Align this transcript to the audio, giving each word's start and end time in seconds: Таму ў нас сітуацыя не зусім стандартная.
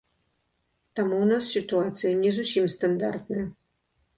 Таму 0.99 1.13
ў 1.23 1.25
нас 1.31 1.51
сітуацыя 1.57 2.13
не 2.25 2.31
зусім 2.39 2.65
стандартная. 2.77 3.45